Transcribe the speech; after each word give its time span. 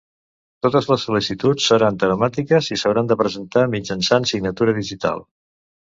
Totes 0.65 0.87
les 0.91 1.03
sol·licituds 1.09 1.67
seran 1.73 1.99
telemàtiques 2.03 2.71
i 2.77 2.77
s'hauran 2.85 3.11
de 3.13 3.19
presentar 3.23 3.67
mitjançant 3.77 4.29
signatura 4.33 4.79
digital. 4.81 5.27